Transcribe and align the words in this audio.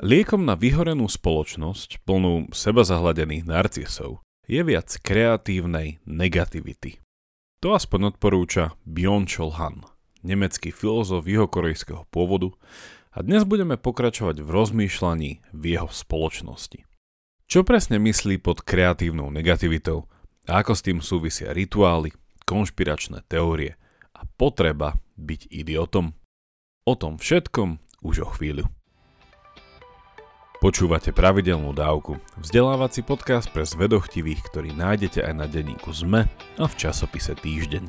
Liekom 0.00 0.48
na 0.48 0.56
vyhorenú 0.56 1.12
spoločnosť, 1.12 2.08
plnú 2.08 2.48
seba 2.56 2.88
narcisov, 3.44 4.24
je 4.48 4.64
viac 4.64 4.88
kreatívnej 5.04 6.00
negativity. 6.08 7.04
To 7.60 7.76
aspoň 7.76 8.16
odporúča 8.16 8.72
Byung-Chul 8.88 9.60
Han, 9.60 9.84
nemecký 10.24 10.72
filozof 10.72 11.28
juhokorejského 11.28 12.08
pôvodu, 12.08 12.48
a 13.12 13.20
dnes 13.20 13.44
budeme 13.44 13.76
pokračovať 13.76 14.40
v 14.40 14.48
rozmýšľaní 14.48 15.30
v 15.52 15.64
jeho 15.68 15.92
spoločnosti. 15.92 16.80
Čo 17.44 17.60
presne 17.68 18.00
myslí 18.00 18.40
pod 18.40 18.64
kreatívnou 18.64 19.28
negativitou 19.28 20.08
a 20.48 20.64
ako 20.64 20.80
s 20.80 20.80
tým 20.80 21.04
súvisia 21.04 21.52
rituály, 21.52 22.16
konšpiračné 22.48 23.28
teórie 23.28 23.76
a 24.16 24.24
potreba 24.24 24.96
byť 25.20 25.52
idiotom? 25.52 26.16
O 26.88 26.96
tom 26.96 27.20
všetkom 27.20 28.00
už 28.00 28.24
o 28.24 28.28
chvíľu. 28.32 28.64
Počúvate 30.60 31.16
pravidelnú 31.16 31.72
dávku, 31.72 32.20
vzdelávací 32.36 33.00
podcast 33.00 33.48
pre 33.48 33.64
zvedochtivých, 33.64 34.44
ktorý 34.44 34.76
nájdete 34.76 35.24
aj 35.24 35.32
na 35.32 35.48
denníku 35.48 35.88
ZME 35.88 36.28
a 36.60 36.68
v 36.68 36.74
časopise 36.76 37.32
Týždeň. 37.32 37.88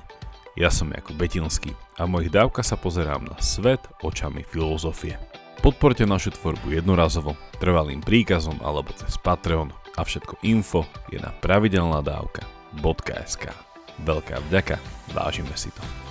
Ja 0.55 0.71
som 0.71 0.95
Jakub 0.95 1.19
Betinský 1.19 1.75
a 1.99 2.07
v 2.07 2.15
mojich 2.15 2.31
dávkach 2.31 2.63
sa 2.63 2.79
pozerám 2.79 3.27
na 3.27 3.35
svet 3.43 3.83
očami 3.99 4.47
filozofie. 4.47 5.19
Podporte 5.59 6.07
našu 6.07 6.31
tvorbu 6.31 6.71
jednorazovo, 6.71 7.35
trvalým 7.59 7.99
príkazom 7.99 8.55
alebo 8.63 8.95
cez 8.95 9.19
Patreon 9.19 9.75
a 9.99 10.07
všetko 10.07 10.39
info 10.47 10.87
je 11.11 11.19
na 11.19 11.35
pravidelnadavka.sk. 11.43 13.51
Veľká 13.99 14.39
vďaka, 14.47 14.79
vážime 15.11 15.51
si 15.59 15.75
to. 15.75 16.10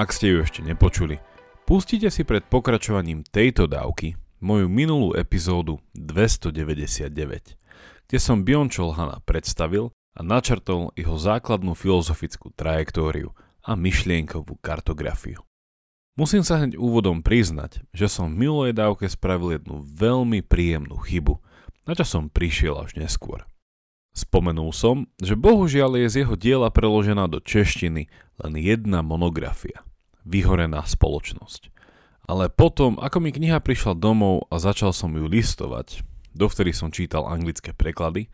Ak 0.00 0.16
ste 0.16 0.32
ju 0.32 0.40
ešte 0.40 0.64
nepočuli, 0.64 1.20
pustite 1.68 2.08
si 2.08 2.24
pred 2.24 2.40
pokračovaním 2.48 3.20
tejto 3.20 3.68
dávky 3.68 4.16
moju 4.40 4.64
minulú 4.64 5.12
epizódu 5.12 5.76
299, 5.92 7.12
kde 8.08 8.16
som 8.16 8.40
Bion 8.40 8.72
Cholhana 8.72 9.20
predstavil 9.28 9.92
a 10.16 10.24
načrtol 10.24 10.88
jeho 10.96 11.20
základnú 11.20 11.76
filozofickú 11.76 12.48
trajektóriu 12.56 13.36
a 13.60 13.76
myšlienkovú 13.76 14.56
kartografiu. 14.64 15.44
Musím 16.16 16.48
sa 16.48 16.64
hneď 16.64 16.80
úvodom 16.80 17.20
priznať, 17.20 17.84
že 17.92 18.08
som 18.08 18.32
v 18.32 18.48
minulej 18.48 18.72
dávke 18.72 19.04
spravil 19.04 19.60
jednu 19.60 19.84
veľmi 19.84 20.40
príjemnú 20.40 20.96
chybu, 20.96 21.44
na 21.84 21.92
čo 21.92 22.08
som 22.08 22.32
prišiel 22.32 22.88
až 22.88 22.96
neskôr. 22.96 23.44
Spomenul 24.16 24.72
som, 24.72 25.12
že 25.20 25.36
bohužiaľ 25.36 26.00
je 26.00 26.08
z 26.08 26.14
jeho 26.24 26.40
diela 26.40 26.72
preložená 26.72 27.28
do 27.28 27.36
češtiny 27.36 28.08
len 28.40 28.52
jedna 28.56 29.04
monografia 29.04 29.84
vyhorená 30.24 30.84
spoločnosť. 30.84 31.72
Ale 32.30 32.46
potom, 32.46 33.00
ako 33.02 33.18
mi 33.18 33.34
kniha 33.34 33.58
prišla 33.58 33.98
domov 33.98 34.46
a 34.52 34.62
začal 34.62 34.94
som 34.94 35.10
ju 35.14 35.26
listovať, 35.26 36.06
dovtedy 36.30 36.70
som 36.70 36.94
čítal 36.94 37.26
anglické 37.26 37.74
preklady, 37.74 38.30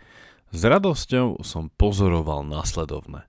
s 0.53 0.61
radosťou 0.63 1.43
som 1.43 1.73
pozoroval 1.75 2.45
následovné. 2.47 3.25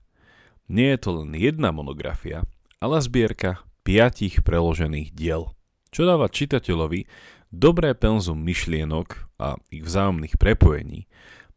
Nie 0.68 0.94
je 0.94 1.00
to 1.08 1.10
len 1.24 1.32
jedna 1.32 1.72
monografia, 1.72 2.44
ale 2.78 3.00
zbierka 3.00 3.64
piatich 3.82 4.44
preložených 4.44 5.16
diel, 5.16 5.56
čo 5.88 6.04
dáva 6.04 6.28
čitateľovi 6.28 7.08
dobré 7.48 7.96
penzum 7.96 8.36
myšlienok 8.44 9.40
a 9.40 9.56
ich 9.72 9.80
vzájomných 9.80 10.36
prepojení 10.36 11.08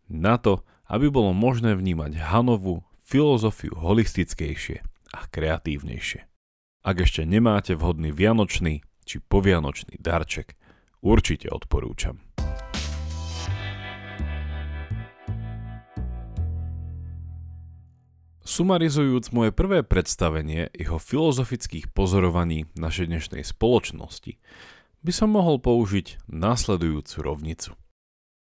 na 0.08 0.40
to, 0.40 0.64
aby 0.88 1.12
bolo 1.12 1.36
možné 1.36 1.76
vnímať 1.76 2.20
Hanovú 2.32 2.84
filozofiu 3.04 3.76
holistickejšie 3.76 4.84
a 5.12 5.20
kreatívnejšie. 5.28 6.31
Ak 6.82 6.98
ešte 6.98 7.30
nemáte 7.30 7.78
vhodný 7.78 8.10
vianočný 8.10 8.82
či 9.06 9.22
povianočný 9.22 10.02
darček, 10.02 10.58
určite 11.06 11.46
odporúčam. 11.54 12.18
Sumarizujúc 18.42 19.30
moje 19.30 19.54
prvé 19.54 19.86
predstavenie 19.86 20.74
jeho 20.74 20.98
filozofických 20.98 21.94
pozorovaní 21.94 22.66
našej 22.74 23.14
dnešnej 23.14 23.44
spoločnosti, 23.46 24.42
by 25.06 25.12
som 25.14 25.38
mohol 25.38 25.62
použiť 25.62 26.26
následujúcu 26.34 27.16
rovnicu. 27.22 27.72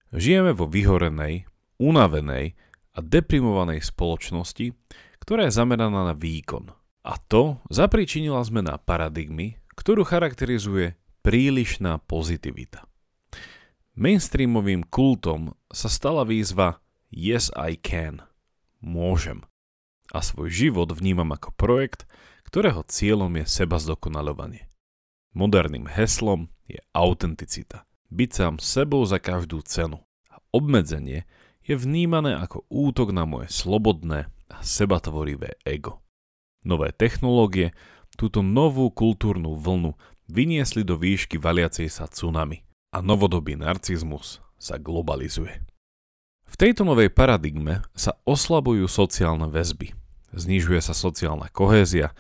Žijeme 0.10 0.58
vo 0.58 0.66
vyhorenej, 0.66 1.46
unavenej 1.78 2.58
a 2.98 3.00
deprimovanej 3.06 3.86
spoločnosti, 3.86 4.74
ktorá 5.22 5.46
je 5.46 5.54
zameraná 5.54 6.10
na 6.10 6.18
výkon– 6.18 6.74
a 7.04 7.20
to 7.20 7.60
zapričinila 7.68 8.40
zmena 8.48 8.80
paradigmy, 8.80 9.60
ktorú 9.76 10.08
charakterizuje 10.08 10.96
prílišná 11.24 12.00
pozitivita. 12.08 12.88
Mainstreamovým 13.94 14.88
kultom 14.90 15.54
sa 15.70 15.92
stala 15.92 16.26
výzva 16.26 16.82
Yes 17.14 17.54
I 17.54 17.78
can. 17.78 18.26
Môžem. 18.82 19.46
A 20.10 20.26
svoj 20.26 20.50
život 20.50 20.90
vnímam 20.92 21.30
ako 21.30 21.54
projekt, 21.54 22.10
ktorého 22.50 22.82
cieľom 22.90 23.32
je 23.40 23.46
seba 23.46 23.78
zdokonalovanie. 23.78 24.70
Moderným 25.34 25.90
heslom 25.90 26.50
je 26.70 26.82
autenticita. 26.94 27.86
Byť 28.14 28.30
sám 28.30 28.54
sebou 28.62 29.02
za 29.10 29.18
každú 29.18 29.66
cenu. 29.66 30.02
A 30.30 30.38
obmedzenie 30.54 31.26
je 31.66 31.74
vnímané 31.74 32.38
ako 32.38 32.66
útok 32.70 33.10
na 33.10 33.26
moje 33.26 33.50
slobodné 33.50 34.30
a 34.52 34.58
sebatvorivé 34.62 35.58
ego. 35.66 36.03
Nové 36.64 36.96
technológie 36.96 37.76
túto 38.16 38.40
novú 38.40 38.88
kultúrnu 38.92 39.60
vlnu 39.60 40.00
vyniesli 40.32 40.88
do 40.88 40.96
výšky 40.96 41.36
valiacej 41.38 41.92
sa 41.92 42.08
tsunami 42.08 42.64
a 42.96 43.04
novodobý 43.04 43.60
narcizmus 43.60 44.40
sa 44.56 44.80
globalizuje. 44.80 45.60
V 46.48 46.56
tejto 46.56 46.86
novej 46.86 47.10
paradigme 47.10 47.82
sa 47.98 48.16
oslabujú 48.24 48.86
sociálne 48.86 49.50
väzby, 49.50 49.92
znižuje 50.32 50.80
sa 50.80 50.94
sociálna 50.94 51.50
kohézia, 51.50 52.14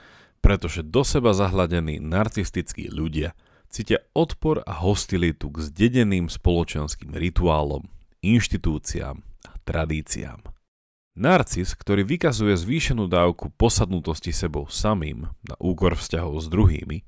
pretože 0.43 0.83
do 0.83 1.05
seba 1.05 1.31
zahladení 1.31 2.03
narcistickí 2.03 2.91
ľudia 2.91 3.37
cítia 3.73 4.05
odpor 4.13 4.61
a 4.65 4.85
hostilitu 4.85 5.49
k 5.49 5.65
zdedeným 5.65 6.29
spoločenským 6.29 7.09
rituálom, 7.09 7.89
inštitúciám 8.21 9.17
a 9.21 9.51
tradíciám. 9.65 10.52
Narcis, 11.13 11.77
ktorý 11.77 12.01
vykazuje 12.09 12.57
zvýšenú 12.57 13.05
dávku 13.05 13.53
posadnutosti 13.53 14.33
sebou 14.33 14.65
samým 14.65 15.29
na 15.45 15.53
úkor 15.61 15.93
vzťahov 15.93 16.41
s 16.41 16.49
druhými, 16.49 17.05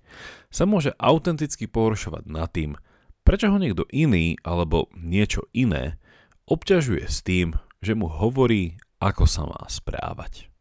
sa 0.53 0.69
môže 0.69 0.93
autenticky 1.01 1.66
pohoršovať 1.66 2.29
nad 2.29 2.45
tým, 2.53 2.77
prečo 3.25 3.49
ho 3.49 3.57
niekto 3.57 3.89
iný 3.89 4.38
alebo 4.45 4.93
niečo 4.93 5.49
iné 5.57 5.97
obťažuje 6.45 7.01
s 7.09 7.25
tým, 7.25 7.57
že 7.81 7.97
mu 7.97 8.05
hovorí, 8.05 8.77
ako 9.01 9.25
sa 9.25 9.49
má 9.49 9.66
správať. 9.66 10.53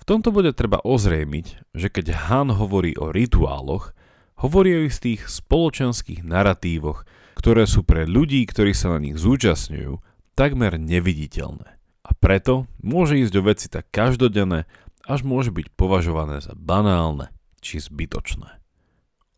V 0.00 0.02
tomto 0.08 0.32
bude 0.32 0.56
treba 0.56 0.80
ozrejmiť, 0.80 1.76
že 1.76 1.92
keď 1.92 2.32
Han 2.32 2.56
hovorí 2.56 2.96
o 2.96 3.12
rituáloch, 3.12 3.92
hovorí 4.40 4.80
o 4.80 4.88
istých 4.88 5.28
spoločenských 5.28 6.24
naratívoch, 6.24 7.04
ktoré 7.36 7.68
sú 7.68 7.84
pre 7.84 8.08
ľudí, 8.08 8.48
ktorí 8.48 8.72
sa 8.72 8.96
na 8.96 9.04
nich 9.04 9.20
zúčastňujú, 9.20 10.00
takmer 10.32 10.80
neviditeľné 10.80 11.77
a 12.08 12.16
preto 12.16 12.64
môže 12.80 13.20
ísť 13.20 13.34
o 13.36 13.42
veci 13.44 13.66
tak 13.68 13.92
každodenné, 13.92 14.64
až 15.04 15.20
môže 15.28 15.52
byť 15.52 15.76
považované 15.76 16.40
za 16.40 16.56
banálne 16.56 17.28
či 17.60 17.84
zbytočné. 17.84 18.60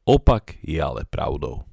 Opak 0.07 0.59
je 0.63 0.79
ale 0.79 1.03
pravdou. 1.07 1.67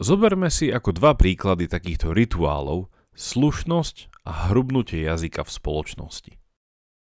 Zoberme 0.00 0.48
si 0.48 0.72
ako 0.72 0.96
dva 0.96 1.12
príklady 1.12 1.68
takýchto 1.68 2.16
rituálov 2.16 2.88
slušnosť 3.12 4.24
a 4.24 4.48
hrubnutie 4.48 5.04
jazyka 5.04 5.44
v 5.44 5.50
spoločnosti. 5.52 6.32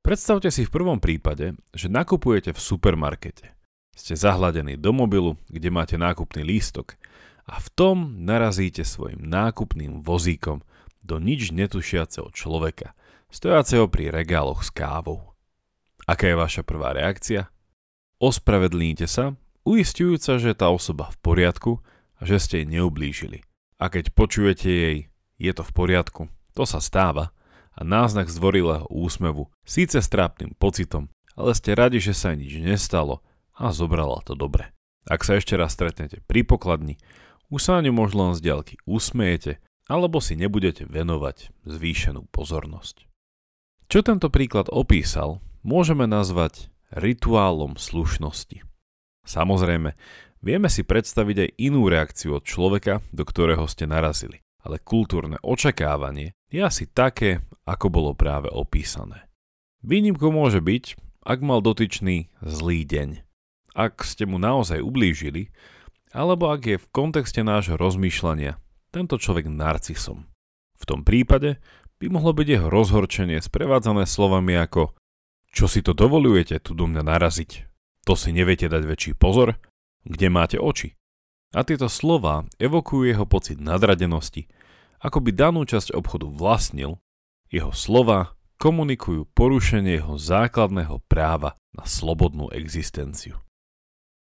Predstavte 0.05 0.53
si 0.53 0.69
v 0.69 0.75
prvom 0.75 1.01
prípade, 1.01 1.57
že 1.73 1.89
nakupujete 1.89 2.53
v 2.53 2.61
supermarkete. 2.61 3.57
Ste 3.97 4.21
zahladení 4.21 4.77
do 4.77 4.93
mobilu, 4.93 5.41
kde 5.49 5.73
máte 5.73 5.97
nákupný 5.97 6.45
lístok 6.45 7.01
a 7.49 7.57
v 7.57 7.69
tom 7.73 7.97
narazíte 8.21 8.85
svojim 8.85 9.25
nákupným 9.25 10.05
vozíkom 10.05 10.61
do 11.05 11.21
nič 11.21 11.53
netušiaceho 11.53 12.33
človeka, 12.33 12.97
stojaceho 13.29 13.87
pri 13.93 14.09
regáloch 14.09 14.65
s 14.65 14.73
kávou. 14.73 15.37
Aká 16.09 16.33
je 16.33 16.37
vaša 16.41 16.63
prvá 16.65 16.97
reakcia? 16.97 17.53
Ospravedlníte 18.19 19.05
sa, 19.05 19.37
uistujúca, 19.69 20.41
že 20.41 20.57
tá 20.57 20.73
osoba 20.73 21.13
v 21.13 21.17
poriadku 21.21 21.73
a 22.17 22.23
že 22.25 22.41
ste 22.41 22.55
jej 22.65 22.81
neublížili. 22.81 23.45
A 23.77 23.93
keď 23.93 24.17
počujete 24.17 24.69
jej, 24.69 24.99
je 25.37 25.53
to 25.53 25.61
v 25.61 25.73
poriadku, 25.77 26.23
to 26.57 26.65
sa 26.65 26.81
stáva, 26.81 27.37
a 27.75 27.83
náznak 27.83 28.31
zdvorilého 28.31 28.87
úsmevu, 28.87 29.51
síce 29.67 29.99
s 29.99 30.07
trápnym 30.07 30.55
pocitom, 30.55 31.11
ale 31.35 31.59
ste 31.59 31.75
radi, 31.75 31.99
že 31.99 32.15
sa 32.15 32.31
nič 32.33 32.55
nestalo 32.63 33.21
a 33.59 33.75
zobrala 33.75 34.23
to 34.23 34.39
dobre. 34.39 34.71
Ak 35.11 35.27
sa 35.27 35.37
ešte 35.37 35.59
raz 35.59 35.75
stretnete 35.75 36.23
pri 36.25 36.47
pokladni, 36.47 36.97
už 37.51 37.61
sa 37.67 37.83
ňu 37.83 37.93
možno 37.93 38.31
len 38.31 38.35
z 38.39 38.47
diaľky 38.47 38.79
usmiete, 38.87 39.59
alebo 39.89 40.21
si 40.21 40.37
nebudete 40.37 40.89
venovať 40.89 41.53
zvýšenú 41.69 42.29
pozornosť. 42.33 43.05
Čo 43.89 44.01
tento 44.01 44.33
príklad 44.33 44.73
opísal, 44.73 45.45
môžeme 45.61 46.09
nazvať 46.09 46.73
rituálom 46.95 47.77
slušnosti. 47.77 48.65
Samozrejme, 49.25 49.97
vieme 50.41 50.69
si 50.73 50.85
predstaviť 50.85 51.37
aj 51.41 51.51
inú 51.61 51.89
reakciu 51.89 52.41
od 52.41 52.45
človeka, 52.45 53.05
do 53.13 53.25
ktorého 53.25 53.65
ste 53.69 53.85
narazili, 53.85 54.41
ale 54.65 54.81
kultúrne 54.81 55.37
očakávanie 55.45 56.33
je 56.49 56.61
asi 56.65 56.85
také, 56.89 57.45
ako 57.69 57.87
bolo 57.93 58.11
práve 58.17 58.49
opísané. 58.53 59.29
Výnimkou 59.85 60.33
môže 60.33 60.65
byť, 60.65 60.97
ak 61.25 61.39
mal 61.45 61.61
dotyčný 61.61 62.33
zlý 62.41 62.89
deň. 62.89 63.21
Ak 63.77 64.05
ste 64.05 64.25
mu 64.25 64.41
naozaj 64.41 64.81
ublížili, 64.81 65.53
alebo 66.15 66.53
ak 66.53 66.63
je 66.65 66.77
v 66.79 66.91
kontexte 66.95 67.43
nášho 67.43 67.75
rozmýšľania 67.75 68.57
tento 68.95 69.19
človek 69.19 69.51
narcisom. 69.51 70.31
V 70.79 70.85
tom 70.87 71.03
prípade 71.03 71.59
by 71.99 72.07
mohlo 72.15 72.31
byť 72.31 72.47
jeho 72.47 72.69
rozhorčenie 72.71 73.43
sprevádzané 73.43 74.07
slovami 74.07 74.55
ako 74.55 74.95
Čo 75.51 75.67
si 75.67 75.83
to 75.83 75.95
dovolujete 75.95 76.63
tu 76.63 76.79
do 76.79 76.87
mňa 76.87 77.03
naraziť? 77.03 77.67
To 78.07 78.15
si 78.15 78.31
neviete 78.31 78.71
dať 78.71 78.83
väčší 78.87 79.13
pozor? 79.19 79.59
Kde 80.07 80.27
máte 80.31 80.59
oči? 80.63 80.95
A 81.55 81.63
tieto 81.63 81.91
slova 81.91 82.47
evokujú 82.59 83.07
jeho 83.07 83.27
pocit 83.27 83.63
nadradenosti, 83.63 84.51
ako 84.99 85.23
by 85.23 85.31
danú 85.31 85.63
časť 85.63 85.95
obchodu 85.95 86.27
vlastnil, 86.27 86.99
jeho 87.51 87.71
slova 87.71 88.35
komunikujú 88.59 89.31
porušenie 89.31 90.03
jeho 90.03 90.19
základného 90.19 90.99
práva 91.07 91.55
na 91.71 91.87
slobodnú 91.87 92.51
existenciu. 92.51 93.39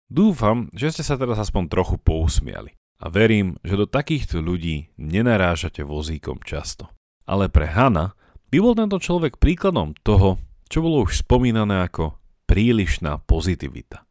Dúfam, 0.07 0.71
že 0.71 0.95
ste 0.95 1.03
sa 1.03 1.19
teraz 1.19 1.43
aspoň 1.43 1.67
trochu 1.67 1.99
pousmiali 1.99 2.79
a 2.97 3.07
verím, 3.13 3.61
že 3.61 3.77
do 3.77 3.87
takýchto 3.89 4.41
ľudí 4.41 4.93
nenarážate 4.97 5.85
vozíkom 5.85 6.41
často. 6.45 6.89
Ale 7.29 7.53
pre 7.53 7.69
Hanna 7.69 8.17
by 8.49 8.57
bol 8.63 8.75
tento 8.79 8.97
človek 8.97 9.37
príkladom 9.37 9.93
toho, 10.01 10.41
čo 10.71 10.81
bolo 10.81 11.05
už 11.05 11.27
spomínané 11.27 11.85
ako 11.85 12.17
prílišná 12.47 13.21
pozitivita. 13.27 14.07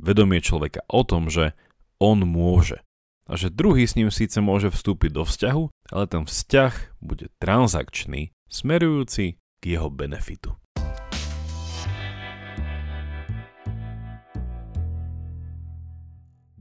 Vedomie 0.00 0.42
človeka 0.42 0.82
o 0.90 1.06
tom, 1.06 1.30
že 1.30 1.54
on 2.02 2.26
môže 2.26 2.82
a 3.24 3.40
že 3.40 3.52
druhý 3.52 3.88
s 3.88 3.96
ním 3.96 4.12
síce 4.12 4.36
môže 4.42 4.68
vstúpiť 4.68 5.10
do 5.16 5.24
vzťahu, 5.24 5.64
ale 5.94 6.04
ten 6.04 6.28
vzťah 6.28 7.00
bude 7.00 7.32
transakčný, 7.40 8.34
smerujúci 8.52 9.40
k 9.60 9.62
jeho 9.64 9.88
benefitu. 9.88 10.56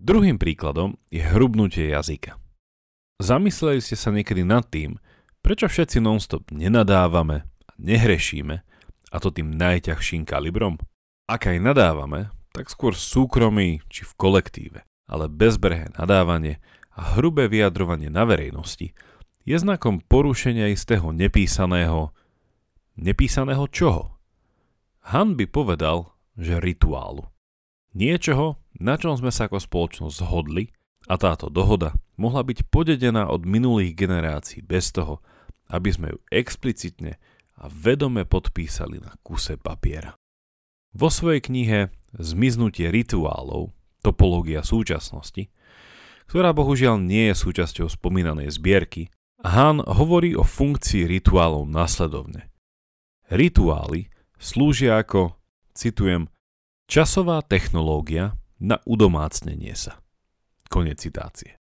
Druhým 0.03 0.35
príkladom 0.35 0.99
je 1.07 1.23
hrubnutie 1.23 1.95
jazyka. 1.95 2.35
Zamysleli 3.23 3.79
ste 3.79 3.95
sa 3.95 4.11
niekedy 4.11 4.43
nad 4.43 4.67
tým, 4.67 4.99
prečo 5.39 5.71
všetci 5.71 6.03
nonstop 6.03 6.51
nenadávame 6.51 7.47
a 7.47 7.71
nehrešíme, 7.79 8.55
a 9.13 9.17
to 9.23 9.31
tým 9.31 9.55
najťažším 9.55 10.27
kalibrom? 10.27 10.75
Ak 11.23 11.47
aj 11.47 11.55
nadávame, 11.55 12.35
tak 12.51 12.67
skôr 12.67 12.91
súkromí 12.99 13.79
či 13.87 14.03
v 14.03 14.11
kolektíve, 14.19 14.79
ale 15.07 15.31
bezbrehé 15.31 15.95
nadávanie 15.95 16.59
a 16.99 17.15
hrubé 17.15 17.47
vyjadrovanie 17.47 18.11
na 18.11 18.27
verejnosti 18.27 18.91
je 19.47 19.55
znakom 19.55 20.03
porušenia 20.03 20.67
istého 20.67 21.15
nepísaného 21.15 22.11
Nepísaného 22.99 23.65
čoho? 23.71 24.19
Han 25.15 25.39
by 25.39 25.47
povedal, 25.49 26.13
že 26.35 26.61
rituálu. 26.61 27.32
Niečoho, 27.93 28.57
na 28.81 28.97
čom 28.97 29.13
sme 29.13 29.29
sa 29.29 29.45
ako 29.45 29.61
spoločnosť 29.61 30.15
zhodli 30.17 30.73
a 31.05 31.17
táto 31.17 31.53
dohoda 31.53 31.93
mohla 32.17 32.41
byť 32.41 32.69
podedená 32.73 33.29
od 33.29 33.45
minulých 33.45 33.93
generácií 33.93 34.65
bez 34.65 34.89
toho, 34.89 35.21
aby 35.69 35.89
sme 35.93 36.07
ju 36.13 36.19
explicitne 36.33 37.21
a 37.61 37.69
vedome 37.69 38.25
podpísali 38.25 38.97
na 38.97 39.13
kuse 39.21 39.61
papiera. 39.61 40.17
Vo 40.93 41.09
svojej 41.09 41.41
knihe 41.41 41.93
Zmiznutie 42.13 42.93
rituálov, 42.93 43.73
topológia 44.05 44.61
súčasnosti, 44.61 45.49
ktorá 46.29 46.53
bohužiaľ 46.53 47.01
nie 47.01 47.33
je 47.33 47.41
súčasťou 47.41 47.89
spomínanej 47.89 48.53
zbierky, 48.53 49.09
Han 49.41 49.81
hovorí 49.83 50.37
o 50.37 50.45
funkcii 50.45 51.09
rituálov 51.09 51.67
nasledovne. 51.67 52.53
Rituály 53.33 54.13
slúžia 54.37 55.01
ako, 55.01 55.35
citujem, 55.73 56.29
časová 56.89 57.41
technológia 57.43 58.37
na 58.59 58.79
udomácnenie 58.87 59.75
sa. 59.75 59.99
Konec 60.71 61.03
citácie. 61.03 61.59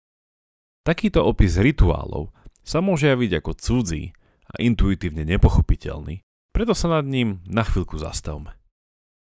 Takýto 0.84 1.24
opis 1.26 1.60
rituálov 1.60 2.34
sa 2.66 2.80
môže 2.80 3.10
javiť 3.10 3.42
ako 3.42 3.52
cudzí 3.58 4.14
a 4.50 4.54
intuitívne 4.62 5.26
nepochopiteľný, 5.26 6.22
preto 6.54 6.74
sa 6.74 7.00
nad 7.00 7.06
ním 7.06 7.42
na 7.46 7.64
chvíľku 7.64 7.98
zastavme. 7.98 8.58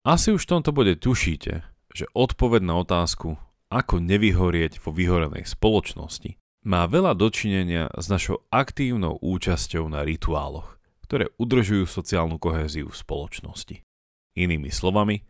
Asi 0.02 0.34
už 0.34 0.44
v 0.44 0.52
tomto 0.58 0.74
bode 0.74 0.98
tušíte, 0.98 1.62
že 1.94 2.10
odpoveď 2.12 2.62
na 2.66 2.82
otázku, 2.82 3.38
ako 3.70 4.02
nevyhorieť 4.02 4.82
vo 4.82 4.90
vyhorenej 4.90 5.46
spoločnosti, 5.46 6.36
má 6.66 6.86
veľa 6.86 7.14
dočinenia 7.14 7.90
s 7.94 8.06
našou 8.10 8.42
aktívnou 8.50 9.18
účasťou 9.22 9.86
na 9.90 10.02
rituáloch 10.06 10.82
ktoré 11.12 11.28
udržujú 11.36 11.84
sociálnu 11.84 12.40
kohéziu 12.40 12.88
v 12.88 12.96
spoločnosti. 12.96 13.84
Inými 14.32 14.72
slovami, 14.72 15.20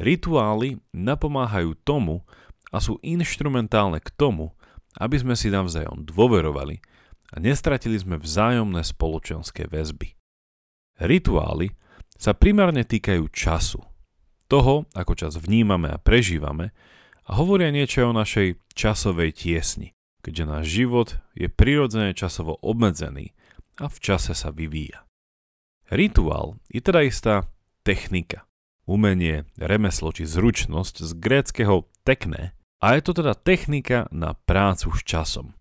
rituály 0.00 0.80
napomáhajú 0.96 1.76
tomu 1.84 2.24
a 2.72 2.80
sú 2.80 2.96
inštrumentálne 3.04 4.00
k 4.00 4.08
tomu, 4.16 4.56
aby 4.98 5.20
sme 5.20 5.36
si 5.38 5.52
navzájom 5.52 6.02
dôverovali 6.02 6.80
a 7.30 7.36
nestratili 7.38 8.00
sme 8.00 8.18
vzájomné 8.18 8.82
spoločenské 8.82 9.70
väzby. 9.70 10.18
Rituály 10.98 11.70
sa 12.18 12.34
primárne 12.34 12.82
týkajú 12.82 13.30
času, 13.30 13.80
toho, 14.50 14.90
ako 14.98 15.14
čas 15.14 15.38
vnímame 15.38 15.94
a 15.94 16.02
prežívame 16.02 16.74
a 17.30 17.38
hovoria 17.38 17.70
niečo 17.70 18.10
o 18.10 18.16
našej 18.16 18.58
časovej 18.74 19.30
tiesni, 19.30 19.94
keďže 20.26 20.44
náš 20.44 20.64
život 20.66 21.08
je 21.38 21.46
prirodzene 21.46 22.10
časovo 22.18 22.58
obmedzený 22.58 23.30
a 23.78 23.86
v 23.86 23.96
čase 24.02 24.34
sa 24.34 24.50
vyvíja. 24.50 25.06
Rituál 25.86 26.58
je 26.66 26.82
teda 26.82 27.06
istá 27.06 27.46
technika, 27.86 28.49
umenie, 28.90 29.46
remeslo 29.54 30.10
či 30.10 30.26
zručnosť 30.26 31.06
z 31.06 31.10
gréckého 31.14 31.86
tekné 32.02 32.58
a 32.82 32.98
je 32.98 33.02
to 33.06 33.22
teda 33.22 33.38
technika 33.38 34.10
na 34.10 34.34
prácu 34.34 34.90
s 34.90 35.06
časom. 35.06 35.54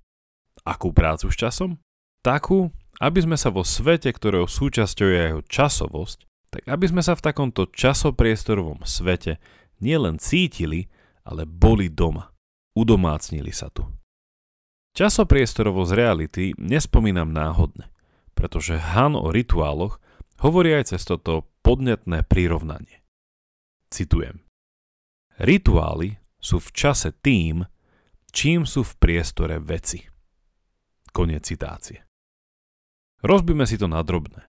Akú 0.65 0.89
prácu 0.89 1.29
s 1.29 1.37
časom? 1.37 1.77
Takú, 2.25 2.73
aby 2.97 3.19
sme 3.21 3.37
sa 3.37 3.53
vo 3.53 3.61
svete, 3.61 4.09
ktorého 4.09 4.49
súčasťou 4.49 5.07
je 5.07 5.19
jeho 5.29 5.41
časovosť, 5.45 6.25
tak 6.49 6.63
aby 6.65 6.85
sme 6.89 7.05
sa 7.05 7.13
v 7.13 7.23
takomto 7.23 7.69
časopriestorovom 7.69 8.81
svete 8.83 9.37
nielen 9.77 10.17
cítili, 10.17 10.89
ale 11.21 11.45
boli 11.45 11.87
doma. 11.87 12.33
Udomácnili 12.73 13.53
sa 13.53 13.69
tu. 13.69 13.85
Časopriestorovosť 14.97 15.91
reality 15.93 16.43
nespomínam 16.57 17.29
náhodne, 17.29 17.87
pretože 18.33 18.81
Han 18.81 19.13
o 19.13 19.29
rituáloch 19.29 20.01
hovorí 20.41 20.73
aj 20.73 20.95
cez 20.95 21.05
toto 21.05 21.45
podnetné 21.61 22.25
prirovnanie. 22.25 22.98
Citujem. 23.89 24.45
Rituály 25.41 26.21
sú 26.37 26.61
v 26.61 26.69
čase 26.71 27.09
tým, 27.25 27.65
čím 28.29 28.69
sú 28.69 28.85
v 28.85 28.93
priestore 29.01 29.57
veci. 29.57 30.05
Koniec 31.09 31.49
citácie. 31.49 32.05
Rozbíme 33.25 33.65
si 33.65 33.75
to 33.81 33.89
na 33.89 34.05
drobné. 34.05 34.45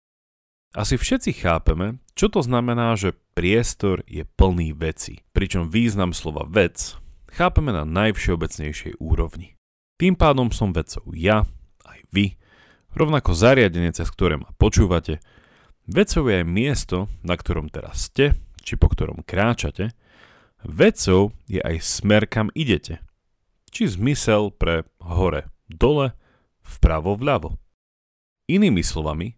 Asi 0.75 0.99
všetci 0.99 1.43
chápeme, 1.43 2.03
čo 2.19 2.31
to 2.31 2.43
znamená, 2.43 2.95
že 2.99 3.15
priestor 3.35 4.03
je 4.07 4.27
plný 4.27 4.75
veci, 4.75 5.23
pričom 5.35 5.71
význam 5.71 6.15
slova 6.15 6.47
vec 6.47 6.99
chápeme 7.31 7.75
na 7.75 7.83
najvšeobecnejšej 7.83 9.03
úrovni. 9.03 9.59
Tým 9.99 10.15
pádom 10.15 10.51
som 10.55 10.71
vecou 10.71 11.03
ja, 11.15 11.47
aj 11.87 12.01
vy, 12.11 12.39
rovnako 12.95 13.35
zariadenie, 13.35 13.91
cez 13.95 14.07
ktoré 14.11 14.39
ma 14.39 14.51
počúvate, 14.59 15.19
Vecou 15.85 16.25
je 16.33 16.41
aj 16.41 16.49
miesto, 16.49 17.13
na 17.21 17.37
ktorom 17.37 17.69
teraz 17.69 18.09
ste, 18.09 18.33
či 18.65 18.81
po 18.81 18.89
ktorom 18.89 19.21
kráčate. 19.23 19.93
Vecou 20.65 21.37
je 21.45 21.61
aj 21.61 21.85
smer, 21.85 22.25
kam 22.25 22.49
idete. 22.57 23.05
Či 23.69 24.01
zmysel 24.01 24.49
pre 24.49 24.89
hore, 25.05 25.53
dole, 25.69 26.17
vpravo, 26.65 27.15
vľavo. 27.21 27.61
Inými 28.49 28.81
slovami, 28.81 29.37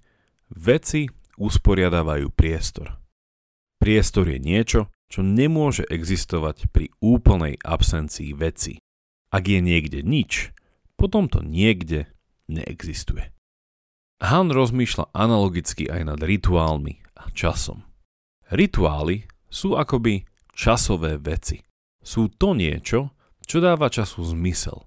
veci 0.54 1.10
usporiadávajú 1.36 2.30
priestor. 2.30 2.96
Priestor 3.82 4.30
je 4.30 4.38
niečo, 4.38 4.80
čo 5.06 5.22
nemôže 5.22 5.86
existovať 5.86 6.70
pri 6.74 6.90
úplnej 6.98 7.58
absencii 7.62 8.34
veci. 8.34 8.82
Ak 9.30 9.46
je 9.46 9.62
niekde 9.62 10.02
nič, 10.02 10.50
potom 10.98 11.30
to 11.30 11.44
niekde 11.44 12.10
neexistuje. 12.50 13.30
Han 14.18 14.50
rozmýšľa 14.50 15.12
analogicky 15.12 15.86
aj 15.86 16.02
nad 16.08 16.20
rituálmi 16.24 17.04
a 17.20 17.30
časom. 17.36 17.85
Rituály 18.46 19.26
sú 19.50 19.74
akoby 19.74 20.22
časové 20.54 21.18
veci. 21.18 21.66
sú 22.06 22.30
to 22.30 22.54
niečo, 22.54 23.10
čo 23.42 23.58
dáva 23.58 23.90
času 23.90 24.22
zmysel, 24.22 24.86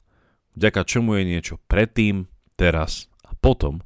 vďaka 0.55 0.87
čomu 0.87 1.19
je 1.19 1.23
niečo 1.27 1.55
predtým, 1.67 2.31
teraz 2.55 3.11
a 3.27 3.35
potom, 3.35 3.83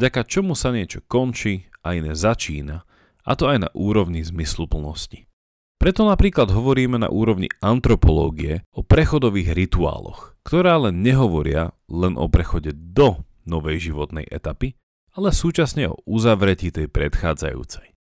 vďaka 0.00 0.24
čomu 0.24 0.56
sa 0.56 0.72
niečo 0.72 1.04
končí 1.04 1.68
a 1.84 1.92
iné 1.92 2.16
začína, 2.16 2.88
a 3.22 3.32
to 3.36 3.52
aj 3.52 3.68
na 3.68 3.70
úrovni 3.76 4.24
zmysluplnosti. 4.24 5.28
Preto 5.76 6.08
napríklad 6.08 6.48
hovoríme 6.48 6.96
na 6.96 7.12
úrovni 7.12 7.52
antropológie 7.60 8.64
o 8.72 8.80
prechodových 8.80 9.52
rituáloch, 9.52 10.40
ktoré 10.46 10.72
ale 10.72 10.88
nehovoria 10.94 11.76
len 11.92 12.16
o 12.16 12.32
prechode 12.32 12.72
do 12.72 13.20
novej 13.44 13.92
životnej 13.92 14.24
etapy, 14.32 14.72
ale 15.12 15.34
súčasne 15.34 15.92
o 15.92 16.00
uzavretí 16.08 16.72
tej 16.72 16.88
predchádzajúcej. 16.88 17.91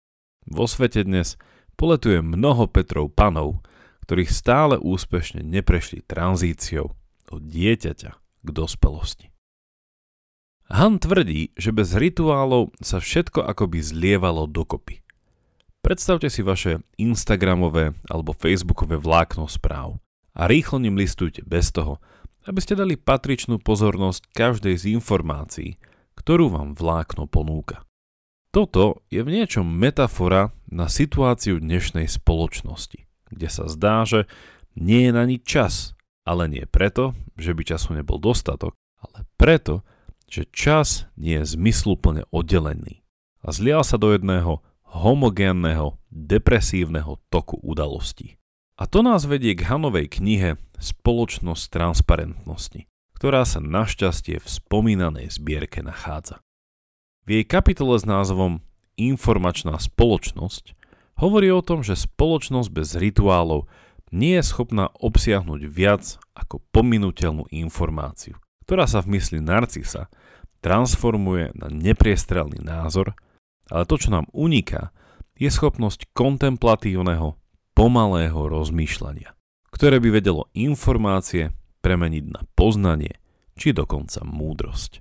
Vo 0.50 0.66
svete 0.66 1.06
dnes 1.06 1.38
poletuje 1.78 2.22
mnoho 2.26 2.66
Petrov 2.66 3.14
panov, 3.14 3.62
ktorých 4.06 4.32
stále 4.34 4.76
úspešne 4.82 5.46
neprešli 5.46 6.02
tranzíciou 6.04 6.94
od 7.32 7.42
dieťaťa 7.48 8.12
k 8.18 8.50
dospelosti. 8.50 9.32
Han 10.72 11.04
tvrdí, 11.04 11.52
že 11.60 11.76
bez 11.76 11.94
rituálov 11.94 12.72
sa 12.80 13.04
všetko 13.04 13.44
akoby 13.44 13.84
zlievalo 13.84 14.48
dokopy. 14.48 15.04
Predstavte 15.84 16.32
si 16.32 16.46
vaše 16.46 16.80
Instagramové 16.96 17.98
alebo 18.08 18.32
Facebookové 18.32 18.96
vlákno 18.96 19.52
správ 19.52 20.00
a 20.32 20.48
rýchlo 20.48 20.80
ním 20.80 20.96
listujte 20.96 21.44
bez 21.44 21.76
toho, 21.76 22.00
aby 22.48 22.60
ste 22.64 22.80
dali 22.80 22.96
patričnú 22.96 23.60
pozornosť 23.60 24.32
každej 24.32 24.76
z 24.80 24.84
informácií, 24.96 25.70
ktorú 26.16 26.54
vám 26.54 26.74
vlákno 26.74 27.28
ponúka. 27.28 27.84
Toto 28.52 29.00
je 29.08 29.24
v 29.24 29.32
niečom 29.32 29.64
metafora 29.64 30.52
na 30.68 30.92
situáciu 30.92 31.64
dnešnej 31.64 32.12
spoločnosti, 32.12 33.08
kde 33.32 33.48
sa 33.48 33.72
zdá, 33.72 34.04
že 34.04 34.28
nie 34.76 35.08
je 35.08 35.12
na 35.16 35.24
nič 35.24 35.48
čas, 35.48 35.74
ale 36.28 36.52
nie 36.52 36.68
preto, 36.68 37.16
že 37.40 37.56
by 37.56 37.64
času 37.64 37.96
nebol 37.96 38.20
dostatok, 38.20 38.76
ale 39.00 39.24
preto, 39.40 39.88
že 40.28 40.52
čas 40.52 41.08
nie 41.16 41.40
je 41.40 41.56
zmysluplne 41.56 42.28
oddelený 42.28 43.00
a 43.40 43.56
zlial 43.56 43.88
sa 43.88 43.96
do 43.96 44.12
jedného 44.12 44.60
homogénneho, 45.00 45.96
depresívneho 46.12 47.24
toku 47.32 47.56
udalostí. 47.64 48.36
A 48.76 48.84
to 48.84 49.00
nás 49.00 49.32
vedie 49.32 49.56
k 49.56 49.64
Hanovej 49.64 50.20
knihe 50.20 50.60
Spoločnosť 50.76 51.72
transparentnosti, 51.72 52.84
ktorá 53.16 53.48
sa 53.48 53.64
našťastie 53.64 54.44
v 54.44 54.48
spomínanej 54.50 55.32
zbierke 55.32 55.80
nachádza. 55.80 56.44
V 57.26 57.40
jej 57.40 57.46
kapitole 57.46 57.98
s 57.98 58.06
názvom 58.08 58.62
Informačná 59.00 59.80
spoločnosť 59.80 60.78
hovorí 61.18 61.50
o 61.50 61.66
tom, 61.66 61.82
že 61.82 61.98
spoločnosť 61.98 62.70
bez 62.70 62.94
rituálov 62.98 63.66
nie 64.12 64.38
je 64.38 64.44
schopná 64.46 64.92
obsiahnuť 65.00 65.62
viac 65.72 66.20
ako 66.36 66.60
pominuteľnú 66.76 67.48
informáciu, 67.50 68.36
ktorá 68.68 68.86
sa 68.86 69.00
v 69.02 69.18
mysli 69.18 69.40
narcisa 69.40 70.12
transformuje 70.62 71.56
na 71.58 71.72
nepriestrelný 71.72 72.62
názor 72.62 73.16
ale 73.72 73.88
to, 73.88 73.96
čo 73.96 74.12
nám 74.12 74.28
uniká, 74.36 74.92
je 75.40 75.48
schopnosť 75.48 76.12
kontemplatívneho, 76.12 77.40
pomalého 77.72 78.52
rozmýšľania, 78.52 79.32
ktoré 79.72 80.04
by 80.04 80.10
vedelo 80.12 80.52
informácie 80.52 81.56
premeniť 81.80 82.26
na 82.28 82.44
poznanie 82.54 83.16
či 83.56 83.72
dokonca 83.72 84.22
múdrosť. 84.28 85.00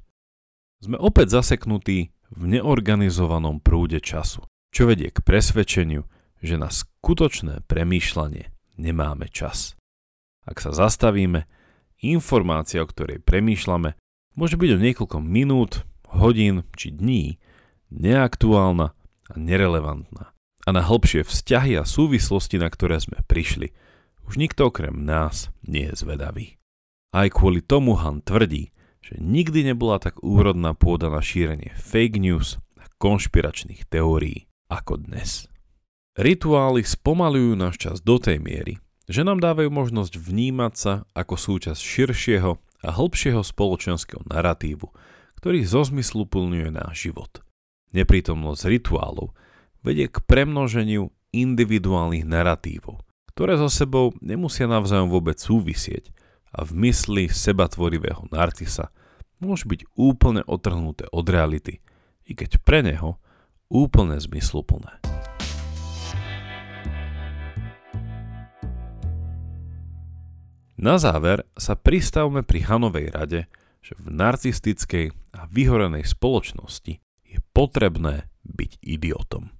Sme 0.81 0.97
opäť 0.97 1.37
zaseknutí 1.37 2.09
v 2.33 2.43
neorganizovanom 2.57 3.61
prúde 3.61 4.01
času, 4.01 4.49
čo 4.73 4.89
vedie 4.89 5.13
k 5.13 5.21
presvedčeniu, 5.21 6.09
že 6.41 6.57
na 6.57 6.73
skutočné 6.73 7.69
premýšľanie 7.69 8.49
nemáme 8.81 9.29
čas. 9.29 9.77
Ak 10.49 10.65
sa 10.65 10.73
zastavíme, 10.73 11.45
informácia, 12.01 12.81
o 12.81 12.89
ktorej 12.89 13.21
premýšľame, 13.21 13.93
môže 14.41 14.57
byť 14.57 14.71
o 14.73 14.79
niekoľko 14.81 15.19
minút, 15.21 15.85
hodín 16.17 16.65
či 16.73 16.97
dní 16.97 17.37
neaktuálna 17.93 18.97
a 19.29 19.35
nerelevantná. 19.37 20.33
A 20.65 20.69
na 20.73 20.81
hĺbšie 20.81 21.29
vzťahy 21.29 21.77
a 21.77 21.85
súvislosti, 21.85 22.57
na 22.57 22.73
ktoré 22.73 23.05
sme 23.05 23.21
prišli, 23.29 23.77
už 24.25 24.41
nikto 24.41 24.73
okrem 24.73 25.05
nás 25.05 25.53
nie 25.61 25.93
je 25.93 25.95
zvedavý. 26.01 26.57
Aj 27.13 27.29
kvôli 27.29 27.61
tomu 27.61 28.01
Han 28.01 28.25
tvrdí, 28.25 28.73
že 29.00 29.19
nikdy 29.19 29.73
nebola 29.73 30.00
tak 30.00 30.21
úrodná 30.21 30.76
pôda 30.76 31.09
na 31.09 31.25
šírenie 31.25 31.73
fake 31.76 32.21
news 32.21 32.61
a 32.76 32.85
konšpiračných 33.00 33.88
teórií 33.88 34.47
ako 34.69 35.02
dnes. 35.04 35.50
Rituály 36.21 36.85
spomalujú 36.85 37.57
náš 37.57 37.80
čas 37.80 37.97
do 38.04 38.21
tej 38.21 38.38
miery, 38.38 38.78
že 39.11 39.26
nám 39.26 39.40
dávajú 39.42 39.73
možnosť 39.73 40.14
vnímať 40.21 40.75
sa 40.76 40.92
ako 41.16 41.35
súčasť 41.35 41.80
širšieho 41.80 42.50
a 42.61 42.88
hĺbšieho 42.88 43.42
spoločenského 43.42 44.23
narratívu, 44.28 44.87
ktorý 45.40 45.64
zozmysluplňuje 45.64 46.69
náš 46.71 47.11
život– 47.11 47.33
Neprítomnosť 47.90 48.71
rituálov 48.71 49.35
vedie 49.83 50.07
k 50.07 50.23
premnoženiu 50.23 51.11
individuálnych 51.35 52.23
narratívov, 52.23 53.02
ktoré 53.35 53.59
so 53.59 53.66
sebou 53.66 54.14
nemusia 54.23 54.71
navzájom 54.71 55.11
vôbec 55.11 55.38
súvisieť 55.38 56.14
a 56.50 56.66
v 56.66 56.90
mysli 56.90 57.30
sebatvorivého 57.30 58.26
narcisa 58.30 58.90
môžu 59.40 59.71
byť 59.73 59.80
úplne 59.97 60.42
otrhnuté 60.45 61.09
od 61.11 61.25
reality, 61.26 61.80
i 62.26 62.33
keď 62.37 62.61
pre 62.62 62.85
neho 62.85 63.16
úplne 63.71 64.19
zmysluplné. 64.19 65.00
Na 70.80 70.97
záver 70.97 71.45
sa 71.61 71.76
pristavme 71.76 72.40
pri 72.40 72.64
Hanovej 72.64 73.12
rade, 73.12 73.40
že 73.85 73.97
v 74.00 74.16
narcistickej 74.16 75.07
a 75.37 75.45
vyhorenej 75.45 76.09
spoločnosti 76.09 76.97
je 77.25 77.38
potrebné 77.52 78.28
byť 78.49 78.80
idiotom. 78.80 79.52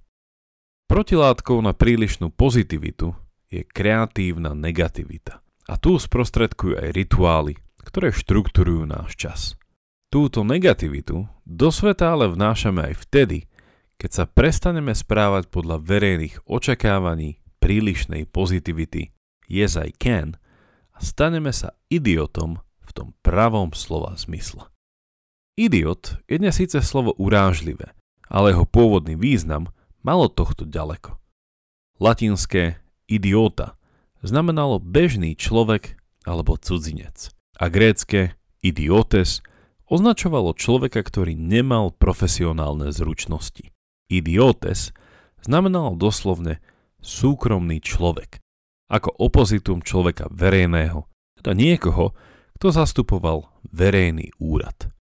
Protilátkou 0.89 1.61
na 1.61 1.77
prílišnú 1.77 2.33
pozitivitu 2.33 3.13
je 3.53 3.61
kreatívna 3.63 4.57
negativita. 4.57 5.39
A 5.71 5.79
tu 5.79 5.95
sprostredkujú 5.95 6.75
aj 6.75 6.89
rituály, 6.91 7.55
ktoré 7.87 8.11
štruktúrujú 8.11 8.83
náš 8.83 9.15
čas. 9.15 9.39
Túto 10.11 10.43
negativitu 10.43 11.31
do 11.47 11.69
sveta 11.71 12.11
ale 12.11 12.27
vnášame 12.27 12.91
aj 12.91 13.07
vtedy, 13.07 13.47
keď 13.95 14.11
sa 14.11 14.25
prestaneme 14.27 14.91
správať 14.91 15.47
podľa 15.47 15.79
verejných 15.79 16.43
očakávaní 16.43 17.39
prílišnej 17.63 18.27
pozitivity 18.27 19.15
yes 19.47 19.79
I 19.79 19.95
can 19.95 20.35
a 20.91 20.99
staneme 20.99 21.55
sa 21.55 21.71
idiotom 21.87 22.59
v 22.83 22.91
tom 22.91 23.15
pravom 23.23 23.71
slova 23.71 24.19
zmysle. 24.19 24.67
Idiot 25.55 26.19
je 26.27 26.35
dnes 26.35 26.51
síce 26.51 26.83
slovo 26.83 27.15
urážlivé, 27.15 27.95
ale 28.27 28.51
jeho 28.51 28.67
pôvodný 28.67 29.15
význam 29.15 29.71
malo 30.03 30.27
tohto 30.27 30.67
ďaleko. 30.67 31.15
Latinské 32.01 32.83
idiota 33.07 33.79
znamenalo 34.21 34.81
bežný 34.81 35.33
človek 35.37 35.97
alebo 36.25 36.57
cudzinec 36.57 37.33
a 37.57 37.69
grécke 37.69 38.37
idiotes 38.61 39.41
označovalo 39.91 40.55
človeka, 40.55 41.03
ktorý 41.03 41.35
nemal 41.35 41.91
profesionálne 41.91 42.93
zručnosti. 42.95 43.69
Idiotes 44.07 44.95
znamenalo 45.43 45.97
doslovne 45.97 46.63
súkromný 47.01 47.81
človek, 47.81 48.39
ako 48.89 49.09
opozitum 49.17 49.81
človeka 49.81 50.29
verejného, 50.29 51.05
teda 51.41 51.51
niekoho, 51.57 52.13
kto 52.57 52.67
zastupoval 52.69 53.49
verejný 53.73 54.33
úrad. 54.37 54.93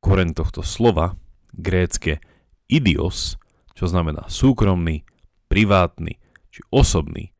Koreň 0.00 0.32
tohto 0.32 0.64
slova, 0.64 1.14
grécke 1.52 2.18
idios, 2.66 3.36
čo 3.76 3.84
znamená 3.84 4.26
súkromný, 4.32 5.04
privátny 5.52 6.16
či 6.48 6.64
osobný, 6.72 7.31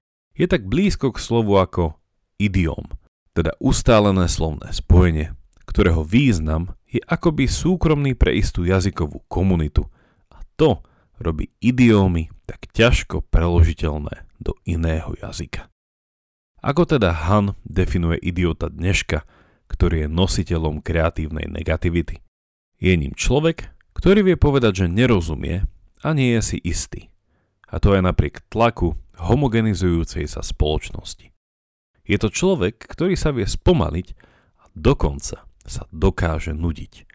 je 0.43 0.51
tak 0.51 0.67
blízko 0.67 1.15
k 1.15 1.23
slovu 1.23 1.55
ako 1.55 1.95
idiom, 2.43 2.91
teda 3.31 3.55
ustálené 3.63 4.27
slovné 4.27 4.75
spojenie, 4.75 5.39
ktorého 5.71 6.03
význam 6.03 6.75
je 6.91 6.99
akoby 6.99 7.47
súkromný 7.47 8.19
pre 8.19 8.35
istú 8.35 8.67
jazykovú 8.67 9.23
komunitu 9.31 9.87
a 10.35 10.43
to 10.59 10.83
robí 11.23 11.55
idiómy 11.63 12.27
tak 12.43 12.67
ťažko 12.75 13.23
preložiteľné 13.31 14.27
do 14.43 14.59
iného 14.67 15.15
jazyka. 15.23 15.71
Ako 16.59 16.91
teda 16.91 17.15
Han 17.31 17.55
definuje 17.63 18.19
idiota 18.19 18.67
dneška, 18.67 19.23
ktorý 19.71 20.07
je 20.07 20.09
nositeľom 20.11 20.83
kreatívnej 20.83 21.47
negativity? 21.47 22.19
Je 22.83 22.93
ním 22.99 23.15
človek, 23.15 23.71
ktorý 23.95 24.27
vie 24.27 24.37
povedať, 24.39 24.87
že 24.87 24.87
nerozumie 24.91 25.71
a 26.03 26.09
nie 26.11 26.35
je 26.39 26.43
si 26.43 26.59
istý. 26.67 27.15
A 27.71 27.79
to 27.79 27.95
aj 27.95 28.03
napriek 28.03 28.43
tlaku 28.51 28.99
homogenizujúcej 29.23 30.27
sa 30.27 30.43
spoločnosti. 30.43 31.31
Je 32.03 32.17
to 32.19 32.29
človek, 32.29 32.83
ktorý 32.83 33.15
sa 33.15 33.31
vie 33.31 33.47
spomaliť 33.47 34.07
a 34.59 34.65
dokonca 34.75 35.47
sa 35.63 35.83
dokáže 35.95 36.51
nudiť. 36.51 37.07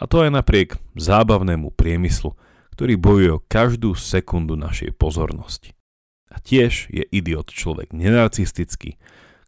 A 0.00 0.08
to 0.08 0.24
aj 0.24 0.32
napriek 0.32 0.80
zábavnému 0.96 1.76
priemyslu, 1.76 2.34
ktorý 2.72 2.96
bojuje 2.96 3.30
o 3.36 3.44
každú 3.44 3.92
sekundu 3.92 4.56
našej 4.56 4.96
pozornosti. 4.96 5.76
A 6.32 6.40
tiež 6.40 6.88
je 6.88 7.04
idiot 7.12 7.52
človek 7.52 7.92
nenarcistický, 7.92 8.96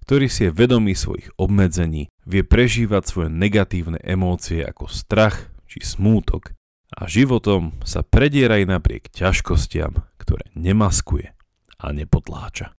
ktorý 0.05 0.29
si 0.29 0.47
je 0.47 0.53
vedomý 0.53 0.93
svojich 0.93 1.33
obmedzení, 1.41 2.13
vie 2.29 2.45
prežívať 2.45 3.03
svoje 3.09 3.31
negatívne 3.33 3.97
emócie 4.05 4.61
ako 4.61 4.93
strach 4.93 5.49
či 5.65 5.81
smútok 5.81 6.53
a 6.93 7.09
životom 7.09 7.81
sa 7.89 8.05
prediera 8.05 8.61
aj 8.61 8.69
napriek 8.69 9.09
ťažkostiam, 9.11 10.05
ktoré 10.21 10.45
nemaskuje 10.53 11.33
a 11.79 11.95
nepotláča. 11.95 12.75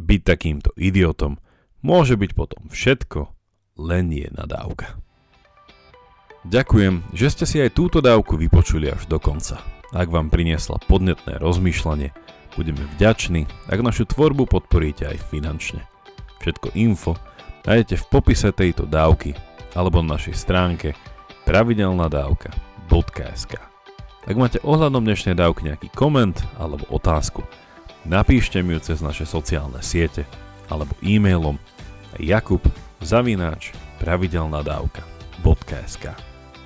Byť 0.00 0.20
takýmto 0.24 0.70
idiotom 0.78 1.36
môže 1.84 2.16
byť 2.16 2.30
potom 2.36 2.68
všetko, 2.68 3.20
len 3.80 4.12
je 4.12 4.28
nadávka. 4.32 5.00
Ďakujem, 6.48 7.12
že 7.12 7.28
ste 7.28 7.44
si 7.44 7.60
aj 7.60 7.76
túto 7.76 8.00
dávku 8.00 8.40
vypočuli 8.40 8.88
až 8.88 9.04
do 9.04 9.20
konca. 9.20 9.60
Ak 9.92 10.08
vám 10.08 10.32
priniesla 10.32 10.80
podnetné 10.88 11.36
rozmýšľanie, 11.36 12.16
budeme 12.56 12.80
vďační, 12.96 13.44
ak 13.68 13.84
našu 13.84 14.08
tvorbu 14.08 14.48
podporíte 14.48 15.04
aj 15.04 15.20
finančne. 15.28 15.84
Všetko 16.40 16.72
info 16.80 17.20
nájdete 17.68 18.00
v 18.00 18.08
popise 18.08 18.48
tejto 18.56 18.88
dávky 18.88 19.36
alebo 19.76 20.00
na 20.00 20.16
našej 20.16 20.32
stránke 20.32 20.96
pravidelnadavka.sk 21.44 23.52
Ak 24.24 24.36
máte 24.40 24.64
ohľadom 24.64 25.04
dnešnej 25.04 25.36
dávky 25.36 25.68
nejaký 25.68 25.92
koment 25.92 26.40
alebo 26.56 26.88
otázku, 26.88 27.44
napíšte 28.04 28.62
mi 28.62 28.74
ju 28.76 28.80
cez 28.80 29.02
naše 29.04 29.26
sociálne 29.28 29.82
siete 29.84 30.24
alebo 30.70 30.94
e-mailom 31.02 31.58
jakub 32.20 32.62
zavináč 33.00 33.72
pravidelnadavka.sk 34.00 36.04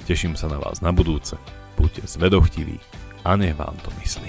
Teším 0.05 0.37
sa 0.37 0.53
na 0.53 0.61
vás 0.61 0.85
na 0.85 0.93
budúce, 0.93 1.41
buďte 1.81 2.05
zvedochtiví 2.05 2.77
a 3.25 3.41
nech 3.41 3.57
vám 3.57 3.73
to 3.81 3.89
myslí. 4.05 4.29